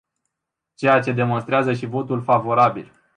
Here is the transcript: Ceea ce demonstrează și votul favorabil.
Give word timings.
Ceea 0.75 0.99
ce 0.99 1.11
demonstrează 1.11 1.73
și 1.73 1.85
votul 1.85 2.21
favorabil. 2.21 2.91